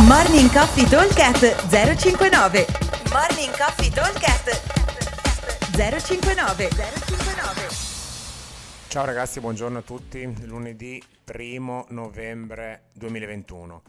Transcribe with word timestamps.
Morning 0.00 0.50
Coffee 0.50 0.88
Talkcast 0.88 1.68
059 1.68 2.66
Morning 3.10 3.54
Coffee 3.56 3.90
Talkcast 3.90 4.50
059 5.76 6.68
059 6.70 7.68
Ciao 8.88 9.04
ragazzi, 9.04 9.40
buongiorno 9.40 9.78
a 9.78 9.82
tutti. 9.82 10.46
Lunedì 10.46 11.00
1 11.30 11.86
novembre 11.90 12.84
2021. 12.94 13.82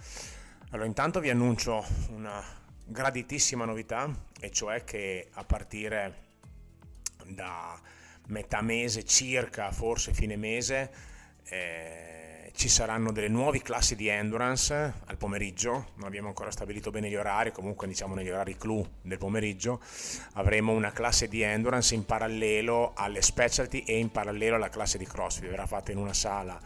Allora, 0.71 0.87
intanto 0.87 1.21
vi 1.21 1.29
annuncio 1.29 1.85
una 2.09 2.43
graditissima 2.85 3.63
novità, 3.63 4.13
e 4.41 4.51
cioè 4.51 4.83
che 4.83 5.29
a 5.31 5.43
partire 5.45 6.15
da 7.25 7.79
metà 8.27 8.61
mese 8.61 9.05
circa, 9.05 9.71
forse 9.71 10.13
fine 10.13 10.35
mese, 10.35 10.91
eh, 11.45 12.32
ci 12.55 12.69
saranno 12.69 13.11
delle 13.11 13.27
nuove 13.27 13.61
classi 13.61 13.95
di 13.95 14.07
endurance 14.07 14.93
al 15.05 15.17
pomeriggio, 15.17 15.87
non 15.95 16.05
abbiamo 16.05 16.27
ancora 16.27 16.51
stabilito 16.51 16.91
bene 16.91 17.09
gli 17.09 17.15
orari, 17.15 17.51
comunque 17.51 17.87
diciamo 17.87 18.13
negli 18.13 18.29
orari 18.29 18.55
clou 18.57 18.87
del 19.01 19.17
pomeriggio. 19.17 19.81
Avremo 20.33 20.71
una 20.71 20.91
classe 20.91 21.27
di 21.27 21.41
endurance 21.41 21.95
in 21.95 22.05
parallelo 22.05 22.93
alle 22.95 23.21
specialty 23.21 23.79
e 23.79 23.97
in 23.97 24.11
parallelo 24.11 24.55
alla 24.55 24.69
classe 24.69 24.97
di 24.97 25.05
crossfit, 25.05 25.49
verrà 25.49 25.65
fatta 25.65 25.91
in 25.91 25.97
una 25.97 26.13
sala 26.13 26.59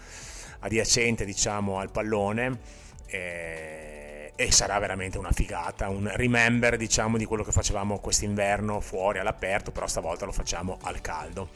adiacente 0.59 1.23
diciamo 1.23 1.79
al 1.79 1.91
pallone 1.91 2.59
e, 3.05 4.33
e 4.35 4.51
sarà 4.51 4.77
veramente 4.79 5.17
una 5.17 5.31
figata, 5.31 5.87
un 5.87 6.11
remember 6.13 6.75
diciamo 6.75 7.17
di 7.17 7.25
quello 7.25 7.43
che 7.43 7.51
facevamo 7.51 7.99
quest'inverno 7.99 8.81
fuori 8.81 9.19
all'aperto, 9.19 9.71
però 9.71 9.87
stavolta 9.87 10.25
lo 10.25 10.33
facciamo 10.33 10.77
al 10.81 10.99
caldo. 10.99 11.49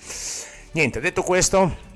Niente, 0.72 1.02
detto 1.02 1.22
questo, 1.22 1.91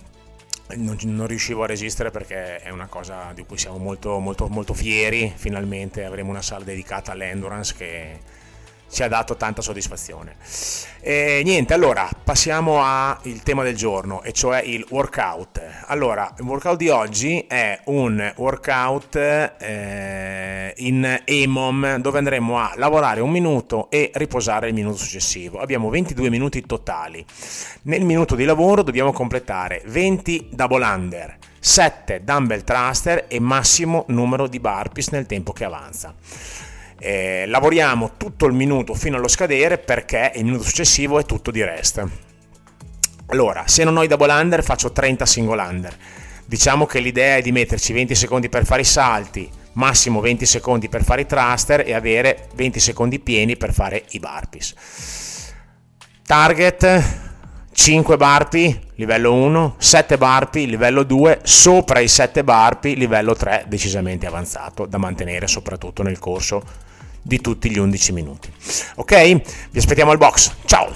non, 0.74 0.98
non, 1.04 1.28
riuscivo 1.28 1.64
a 1.64 1.68
resistere 1.68 2.12
perché 2.12 2.58
è 2.58 2.70
una 2.70 2.88
cosa 2.88 3.32
di 3.34 3.46
cui 3.46 3.58
siamo 3.58 3.78
molto, 3.78 4.20
molto, 4.20 4.48
molto 4.48 4.74
fieri. 4.74 5.32
Finalmente 5.36 6.04
avremo 6.04 6.32
una 6.32 6.42
sala 6.42 6.64
dedicata 6.64 7.12
all'endurance 7.12 7.74
che 7.76 8.20
ci 8.90 9.04
ha 9.04 9.08
dato 9.08 9.36
tanta 9.36 9.62
soddisfazione. 9.62 10.36
E 11.02 11.42
niente, 11.44 11.74
allora 11.74 12.10
passiamo 12.24 12.82
al 12.82 13.42
tema 13.44 13.64
del 13.64 13.76
giorno, 13.76 14.24
e 14.24 14.32
cioè 14.32 14.62
il 14.62 14.86
workout. 14.90 15.62
Allora, 15.88 16.34
il 16.40 16.46
workout 16.46 16.78
di 16.78 16.90
oggi 16.90 17.46
è 17.48 17.80
un 17.86 18.34
workout 18.38 19.16
eh, 19.16 20.74
in 20.78 21.22
EMOM 21.24 21.98
dove 21.98 22.18
andremo 22.18 22.58
a 22.58 22.74
lavorare 22.76 23.22
un 23.22 23.30
minuto 23.30 23.90
e 23.90 24.12
riposare 24.16 24.70
il 24.70 24.74
minuto 24.74 24.98
successivo. 24.98 25.60
Abbiamo 25.60 25.90
22 25.90 26.30
minuti 26.30 26.66
totali. 26.66 27.24
Nel 27.84 28.04
minuto 28.04 28.36
di 28.36 28.46
lavoro 28.46 28.82
dobbiamo 28.82 29.12
completare 29.12 29.82
20 29.86 30.50
double 30.52 30.84
under. 30.84 31.38
7 31.60 32.24
dumbbell 32.24 32.64
thruster 32.64 33.26
e 33.28 33.40
massimo 33.40 34.06
numero 34.10 34.48
di 34.48 34.60
burpees 34.60 35.08
nel 35.10 35.26
tempo 35.26 35.52
che 35.52 35.66
avanza. 35.66 36.14
Eh, 36.98 37.46
lavoriamo 37.48 38.14
tutto 38.18 38.46
il 38.46 38.54
minuto 38.54 38.94
fino 38.94 39.18
allo 39.18 39.28
scadere 39.28 39.78
perché 39.78 40.32
il 40.36 40.46
minuto 40.46 40.64
successivo 40.64 41.20
è 41.20 41.26
tutto 41.26 41.52
di 41.52 41.64
rest. 41.64 42.04
Allora, 43.28 43.64
se 43.68 43.84
non 43.84 43.98
ho 43.98 44.04
i 44.04 44.08
double 44.08 44.32
under 44.32 44.64
faccio 44.64 44.92
30 44.92 45.26
single 45.26 45.62
under. 45.62 45.96
Diciamo 46.46 46.86
che 46.86 47.00
l'idea 47.00 47.38
è 47.38 47.42
di 47.42 47.52
metterci 47.52 47.92
20 47.92 48.14
secondi 48.14 48.50
per 48.50 48.66
fare 48.66 48.82
i 48.82 48.86
salti, 48.86 49.50
massimo 49.74 50.20
20 50.20 50.46
secondi 50.46 50.90
per 50.90 51.04
fare 51.04 51.22
i 51.22 51.26
thruster 51.26 51.84
e 51.86 51.94
avere 51.94 52.50
20 52.54 52.80
secondi 52.80 53.20
pieni 53.20 53.58
per 53.58 53.74
fare 53.74 54.04
i 54.10 54.20
burpees. 54.20 54.74
Target 56.24 57.25
5 57.78 58.16
burpee 58.16 58.80
livello 58.96 59.34
1, 59.34 59.76
7 59.78 60.18
burpee 60.18 60.66
livello 60.66 61.04
2, 61.04 61.42
sopra 61.44 62.00
i 62.00 62.08
7 62.08 62.42
burpee 62.42 62.96
livello 62.96 63.36
3 63.36 63.66
decisamente 63.68 64.26
avanzato 64.26 64.86
da 64.86 64.98
mantenere 64.98 65.46
soprattutto 65.46 66.02
nel 66.02 66.18
corso 66.18 66.64
di 67.22 67.42
tutti 67.42 67.70
gli 67.70 67.78
11 67.78 68.12
minuti. 68.14 68.50
Ok? 68.96 69.42
Vi 69.72 69.78
aspettiamo 69.78 70.12
al 70.12 70.18
box. 70.18 70.54
Ciao! 70.64 70.94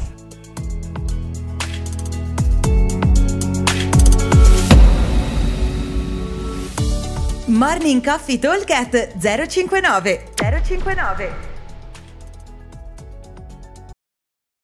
Morning 7.47 8.01
Coffee 8.01 8.39
Talk 8.39 8.65
059 9.19 10.23
059 10.63 11.48